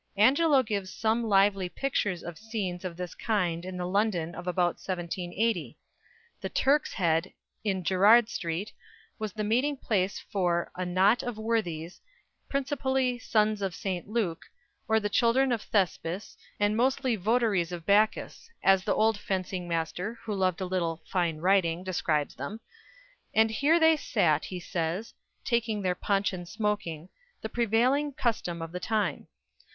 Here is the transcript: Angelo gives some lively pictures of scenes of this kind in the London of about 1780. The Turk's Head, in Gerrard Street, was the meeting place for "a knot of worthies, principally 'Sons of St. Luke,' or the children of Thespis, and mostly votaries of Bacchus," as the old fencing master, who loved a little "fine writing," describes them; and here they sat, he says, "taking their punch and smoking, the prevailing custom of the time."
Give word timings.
Angelo 0.17 0.63
gives 0.63 0.91
some 0.91 1.21
lively 1.23 1.69
pictures 1.69 2.23
of 2.23 2.35
scenes 2.39 2.83
of 2.83 2.97
this 2.97 3.13
kind 3.13 3.63
in 3.63 3.77
the 3.77 3.85
London 3.85 4.33
of 4.33 4.47
about 4.47 4.77
1780. 4.81 5.77
The 6.41 6.49
Turk's 6.49 6.91
Head, 6.95 7.31
in 7.63 7.83
Gerrard 7.83 8.27
Street, 8.27 8.73
was 9.19 9.31
the 9.31 9.43
meeting 9.43 9.77
place 9.77 10.17
for 10.19 10.71
"a 10.75 10.87
knot 10.87 11.21
of 11.21 11.37
worthies, 11.37 12.01
principally 12.49 13.19
'Sons 13.19 13.61
of 13.61 13.75
St. 13.75 14.07
Luke,' 14.07 14.49
or 14.87 14.99
the 14.99 15.07
children 15.07 15.51
of 15.51 15.61
Thespis, 15.61 16.35
and 16.59 16.75
mostly 16.75 17.15
votaries 17.15 17.71
of 17.71 17.85
Bacchus," 17.85 18.49
as 18.63 18.83
the 18.83 18.95
old 18.95 19.19
fencing 19.19 19.67
master, 19.67 20.17
who 20.23 20.33
loved 20.33 20.61
a 20.61 20.65
little 20.65 21.03
"fine 21.11 21.37
writing," 21.37 21.83
describes 21.83 22.33
them; 22.33 22.59
and 23.35 23.51
here 23.51 23.79
they 23.79 23.95
sat, 23.95 24.45
he 24.45 24.59
says, 24.59 25.13
"taking 25.45 25.83
their 25.83 25.93
punch 25.93 26.33
and 26.33 26.49
smoking, 26.49 27.07
the 27.43 27.49
prevailing 27.49 28.11
custom 28.13 28.63
of 28.63 28.71
the 28.71 28.79
time." 28.79 29.27